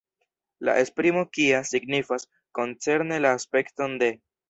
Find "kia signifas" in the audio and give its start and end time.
1.39-2.27